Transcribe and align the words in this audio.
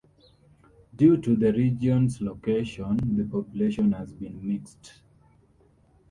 Due 0.97 1.17
to 1.17 1.35
the 1.35 1.53
region's 1.53 2.21
location, 2.21 2.97
the 3.15 3.23
population 3.23 3.91
has 3.91 4.11
been 4.11 4.39
mixed. 4.43 4.93